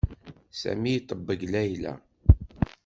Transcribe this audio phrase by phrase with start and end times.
[0.61, 1.93] Sami iṭebbeg Layla.